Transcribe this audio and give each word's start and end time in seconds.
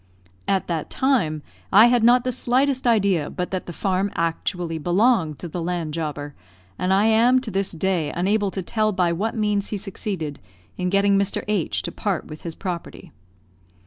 At 0.47 0.65
that 0.65 0.89
time 0.89 1.43
I 1.71 1.85
had 1.85 2.03
not 2.03 2.23
the 2.23 2.31
slightest 2.31 2.87
idea 2.87 3.29
but 3.29 3.51
that 3.51 3.67
the 3.67 3.71
farm 3.71 4.11
actually 4.15 4.79
belonged 4.79 5.37
to 5.37 5.47
the 5.47 5.61
land 5.61 5.93
jobber; 5.93 6.33
and 6.79 6.91
I 6.91 7.05
am 7.05 7.39
to 7.41 7.51
this 7.51 7.71
day 7.71 8.11
unable 8.11 8.49
to 8.49 8.63
tell 8.63 8.91
by 8.93 9.13
what 9.13 9.35
means 9.35 9.67
he 9.67 9.77
succeeded 9.77 10.39
in 10.75 10.89
getting 10.89 11.19
Mr. 11.19 11.43
H 11.47 11.83
to 11.83 11.91
part 11.91 12.25
with 12.25 12.41
his 12.41 12.55
property. 12.55 13.11